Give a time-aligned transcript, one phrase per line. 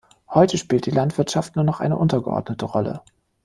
[0.29, 3.01] Heute spielt die Landwirtschaft nur noch eine untergeordnete Rolle.